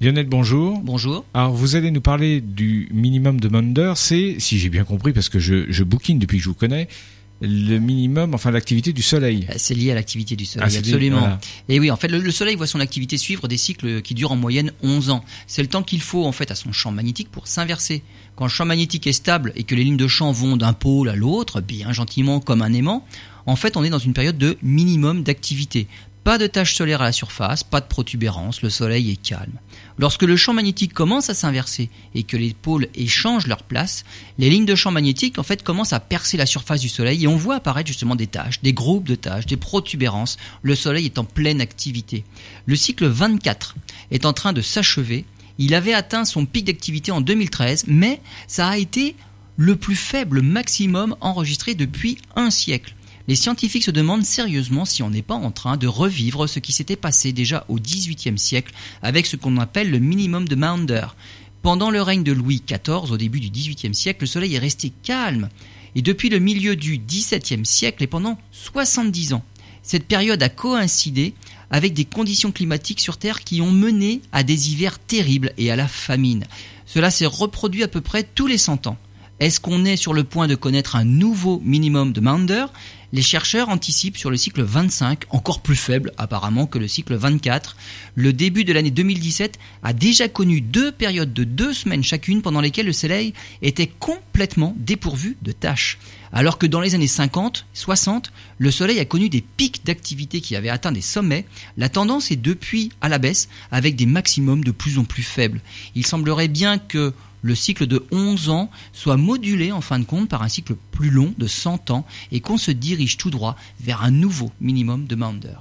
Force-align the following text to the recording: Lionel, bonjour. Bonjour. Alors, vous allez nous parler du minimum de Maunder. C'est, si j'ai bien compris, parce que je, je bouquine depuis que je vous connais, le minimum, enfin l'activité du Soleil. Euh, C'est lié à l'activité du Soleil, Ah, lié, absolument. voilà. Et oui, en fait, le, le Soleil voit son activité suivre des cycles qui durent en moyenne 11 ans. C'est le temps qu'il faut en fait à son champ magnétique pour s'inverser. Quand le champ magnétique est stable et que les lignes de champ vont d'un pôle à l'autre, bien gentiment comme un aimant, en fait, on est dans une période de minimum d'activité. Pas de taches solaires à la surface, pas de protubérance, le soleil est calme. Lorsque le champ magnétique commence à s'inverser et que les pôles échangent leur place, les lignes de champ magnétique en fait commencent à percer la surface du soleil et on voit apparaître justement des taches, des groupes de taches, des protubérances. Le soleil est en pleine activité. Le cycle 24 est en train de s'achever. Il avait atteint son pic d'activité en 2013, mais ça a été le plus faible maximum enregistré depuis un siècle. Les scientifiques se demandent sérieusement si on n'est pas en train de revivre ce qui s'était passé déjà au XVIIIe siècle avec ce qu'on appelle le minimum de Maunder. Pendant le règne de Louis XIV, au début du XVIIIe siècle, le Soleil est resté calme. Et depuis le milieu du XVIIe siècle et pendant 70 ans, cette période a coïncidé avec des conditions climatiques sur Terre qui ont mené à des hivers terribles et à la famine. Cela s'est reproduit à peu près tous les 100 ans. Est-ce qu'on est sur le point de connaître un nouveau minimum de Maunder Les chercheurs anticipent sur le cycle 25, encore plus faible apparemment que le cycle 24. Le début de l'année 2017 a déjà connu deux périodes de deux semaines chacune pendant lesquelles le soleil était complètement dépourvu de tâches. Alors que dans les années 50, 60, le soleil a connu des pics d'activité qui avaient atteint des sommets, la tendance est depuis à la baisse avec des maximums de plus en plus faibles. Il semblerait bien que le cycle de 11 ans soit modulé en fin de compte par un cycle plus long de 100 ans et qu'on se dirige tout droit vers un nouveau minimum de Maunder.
Lionel, 0.00 0.26
bonjour. 0.26 0.78
Bonjour. 0.80 1.24
Alors, 1.34 1.52
vous 1.52 1.76
allez 1.76 1.90
nous 1.90 2.00
parler 2.00 2.40
du 2.40 2.88
minimum 2.90 3.38
de 3.38 3.48
Maunder. 3.48 3.92
C'est, 3.96 4.36
si 4.38 4.58
j'ai 4.58 4.70
bien 4.70 4.84
compris, 4.84 5.12
parce 5.12 5.28
que 5.28 5.38
je, 5.38 5.70
je 5.70 5.84
bouquine 5.84 6.18
depuis 6.18 6.38
que 6.38 6.44
je 6.44 6.48
vous 6.48 6.54
connais, 6.54 6.88
le 7.42 7.78
minimum, 7.78 8.34
enfin 8.34 8.50
l'activité 8.50 8.94
du 8.94 9.02
Soleil. 9.02 9.46
Euh, 9.50 9.54
C'est 9.58 9.74
lié 9.74 9.90
à 9.90 9.94
l'activité 9.94 10.36
du 10.36 10.46
Soleil, 10.46 10.66
Ah, 10.68 10.70
lié, 10.72 10.78
absolument. 10.78 11.18
voilà. 11.18 11.40
Et 11.68 11.78
oui, 11.80 11.90
en 11.90 11.96
fait, 11.96 12.08
le, 12.08 12.18
le 12.18 12.30
Soleil 12.30 12.56
voit 12.56 12.66
son 12.66 12.80
activité 12.80 13.18
suivre 13.18 13.46
des 13.46 13.58
cycles 13.58 14.00
qui 14.00 14.14
durent 14.14 14.32
en 14.32 14.36
moyenne 14.36 14.72
11 14.82 15.10
ans. 15.10 15.22
C'est 15.46 15.60
le 15.62 15.68
temps 15.68 15.82
qu'il 15.82 16.00
faut 16.00 16.24
en 16.24 16.32
fait 16.32 16.50
à 16.50 16.54
son 16.54 16.72
champ 16.72 16.92
magnétique 16.92 17.30
pour 17.30 17.46
s'inverser. 17.46 18.02
Quand 18.36 18.44
le 18.46 18.50
champ 18.50 18.64
magnétique 18.64 19.06
est 19.06 19.12
stable 19.12 19.52
et 19.54 19.64
que 19.64 19.74
les 19.74 19.84
lignes 19.84 19.96
de 19.98 20.08
champ 20.08 20.32
vont 20.32 20.56
d'un 20.56 20.72
pôle 20.72 21.10
à 21.10 21.16
l'autre, 21.16 21.60
bien 21.60 21.92
gentiment 21.92 22.40
comme 22.40 22.62
un 22.62 22.72
aimant, 22.72 23.04
en 23.46 23.56
fait, 23.56 23.76
on 23.76 23.84
est 23.84 23.90
dans 23.90 23.98
une 23.98 24.12
période 24.14 24.38
de 24.38 24.56
minimum 24.62 25.22
d'activité. 25.24 25.88
Pas 26.30 26.38
de 26.38 26.46
taches 26.46 26.76
solaires 26.76 27.02
à 27.02 27.06
la 27.06 27.10
surface, 27.10 27.64
pas 27.64 27.80
de 27.80 27.86
protubérance, 27.86 28.62
le 28.62 28.70
soleil 28.70 29.10
est 29.10 29.20
calme. 29.20 29.58
Lorsque 29.98 30.22
le 30.22 30.36
champ 30.36 30.52
magnétique 30.52 30.94
commence 30.94 31.28
à 31.28 31.34
s'inverser 31.34 31.90
et 32.14 32.22
que 32.22 32.36
les 32.36 32.54
pôles 32.54 32.86
échangent 32.94 33.48
leur 33.48 33.64
place, 33.64 34.04
les 34.38 34.48
lignes 34.48 34.64
de 34.64 34.76
champ 34.76 34.92
magnétique 34.92 35.40
en 35.40 35.42
fait 35.42 35.64
commencent 35.64 35.92
à 35.92 35.98
percer 35.98 36.36
la 36.36 36.46
surface 36.46 36.82
du 36.82 36.88
soleil 36.88 37.24
et 37.24 37.26
on 37.26 37.34
voit 37.34 37.56
apparaître 37.56 37.88
justement 37.88 38.14
des 38.14 38.28
taches, 38.28 38.62
des 38.62 38.72
groupes 38.72 39.08
de 39.08 39.16
taches, 39.16 39.46
des 39.46 39.56
protubérances. 39.56 40.36
Le 40.62 40.76
soleil 40.76 41.06
est 41.06 41.18
en 41.18 41.24
pleine 41.24 41.60
activité. 41.60 42.22
Le 42.64 42.76
cycle 42.76 43.08
24 43.08 43.74
est 44.12 44.24
en 44.24 44.32
train 44.32 44.52
de 44.52 44.62
s'achever. 44.62 45.24
Il 45.58 45.74
avait 45.74 45.94
atteint 45.94 46.24
son 46.24 46.46
pic 46.46 46.64
d'activité 46.64 47.10
en 47.10 47.22
2013, 47.22 47.86
mais 47.88 48.20
ça 48.46 48.68
a 48.68 48.76
été 48.76 49.16
le 49.56 49.74
plus 49.74 49.96
faible 49.96 50.42
maximum 50.42 51.16
enregistré 51.20 51.74
depuis 51.74 52.18
un 52.36 52.50
siècle. 52.50 52.94
Les 53.30 53.36
scientifiques 53.36 53.84
se 53.84 53.92
demandent 53.92 54.24
sérieusement 54.24 54.84
si 54.84 55.04
on 55.04 55.10
n'est 55.10 55.22
pas 55.22 55.36
en 55.36 55.52
train 55.52 55.76
de 55.76 55.86
revivre 55.86 56.48
ce 56.48 56.58
qui 56.58 56.72
s'était 56.72 56.96
passé 56.96 57.32
déjà 57.32 57.64
au 57.68 57.76
XVIIIe 57.76 58.36
siècle 58.36 58.74
avec 59.02 59.24
ce 59.24 59.36
qu'on 59.36 59.56
appelle 59.58 59.88
le 59.88 60.00
minimum 60.00 60.48
de 60.48 60.56
Maunder. 60.56 61.06
Pendant 61.62 61.90
le 61.90 62.02
règne 62.02 62.24
de 62.24 62.32
Louis 62.32 62.60
XIV, 62.66 63.12
au 63.12 63.16
début 63.16 63.38
du 63.38 63.48
XVIIIe 63.48 63.94
siècle, 63.94 64.22
le 64.22 64.26
Soleil 64.26 64.56
est 64.56 64.58
resté 64.58 64.92
calme. 65.04 65.48
Et 65.94 66.02
depuis 66.02 66.28
le 66.28 66.40
milieu 66.40 66.74
du 66.74 66.98
XVIIe 66.98 67.64
siècle 67.64 68.02
et 68.02 68.08
pendant 68.08 68.36
70 68.50 69.34
ans, 69.34 69.44
cette 69.84 70.08
période 70.08 70.42
a 70.42 70.48
coïncidé 70.48 71.32
avec 71.70 71.94
des 71.94 72.06
conditions 72.06 72.50
climatiques 72.50 73.00
sur 73.00 73.16
Terre 73.16 73.44
qui 73.44 73.60
ont 73.60 73.70
mené 73.70 74.22
à 74.32 74.42
des 74.42 74.72
hivers 74.72 74.98
terribles 74.98 75.52
et 75.56 75.70
à 75.70 75.76
la 75.76 75.86
famine. 75.86 76.48
Cela 76.84 77.12
s'est 77.12 77.26
reproduit 77.26 77.84
à 77.84 77.88
peu 77.88 78.00
près 78.00 78.24
tous 78.24 78.48
les 78.48 78.58
100 78.58 78.88
ans. 78.88 78.98
Est-ce 79.40 79.58
qu'on 79.58 79.86
est 79.86 79.96
sur 79.96 80.12
le 80.12 80.22
point 80.22 80.48
de 80.48 80.54
connaître 80.54 80.96
un 80.96 81.04
nouveau 81.04 81.62
minimum 81.64 82.12
de 82.12 82.20
Maunder 82.20 82.66
Les 83.14 83.22
chercheurs 83.22 83.70
anticipent 83.70 84.18
sur 84.18 84.28
le 84.28 84.36
cycle 84.36 84.62
25, 84.62 85.24
encore 85.30 85.62
plus 85.62 85.76
faible 85.76 86.12
apparemment 86.18 86.66
que 86.66 86.78
le 86.78 86.86
cycle 86.86 87.14
24. 87.14 87.74
Le 88.16 88.34
début 88.34 88.64
de 88.64 88.74
l'année 88.74 88.90
2017 88.90 89.58
a 89.82 89.94
déjà 89.94 90.28
connu 90.28 90.60
deux 90.60 90.92
périodes 90.92 91.32
de 91.32 91.44
deux 91.44 91.72
semaines 91.72 92.04
chacune 92.04 92.42
pendant 92.42 92.60
lesquelles 92.60 92.84
le 92.84 92.92
soleil 92.92 93.32
était 93.62 93.86
complètement 93.86 94.74
dépourvu 94.76 95.38
de 95.40 95.52
tâches. 95.52 95.98
Alors 96.32 96.58
que 96.58 96.66
dans 96.66 96.82
les 96.82 96.94
années 96.94 97.06
50, 97.06 97.64
60, 97.72 98.32
le 98.58 98.70
soleil 98.70 99.00
a 99.00 99.06
connu 99.06 99.30
des 99.30 99.40
pics 99.40 99.86
d'activité 99.86 100.42
qui 100.42 100.54
avaient 100.54 100.68
atteint 100.68 100.92
des 100.92 101.00
sommets, 101.00 101.46
la 101.78 101.88
tendance 101.88 102.30
est 102.30 102.36
depuis 102.36 102.92
à 103.00 103.08
la 103.08 103.16
baisse 103.16 103.48
avec 103.72 103.96
des 103.96 104.06
maximums 104.06 104.62
de 104.62 104.70
plus 104.70 104.98
en 104.98 105.04
plus 105.04 105.22
faibles. 105.22 105.62
Il 105.94 106.06
semblerait 106.06 106.48
bien 106.48 106.76
que 106.76 107.14
le 107.42 107.54
cycle 107.54 107.86
de 107.86 108.04
11 108.10 108.50
ans 108.50 108.70
soit 108.92 109.16
modulé 109.16 109.72
en 109.72 109.80
fin 109.80 109.98
de 109.98 110.04
compte 110.04 110.28
par 110.28 110.42
un 110.42 110.48
cycle 110.48 110.76
plus 110.90 111.10
long 111.10 111.34
de 111.38 111.46
100 111.46 111.90
ans 111.90 112.06
et 112.32 112.40
qu'on 112.40 112.58
se 112.58 112.70
dirige 112.70 113.16
tout 113.16 113.30
droit 113.30 113.56
vers 113.80 114.02
un 114.02 114.10
nouveau 114.10 114.50
minimum 114.60 115.06
de 115.06 115.14
Maunder. 115.14 115.56